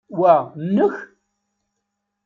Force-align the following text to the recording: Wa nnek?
Wa 0.19 0.33
nnek? 0.73 0.95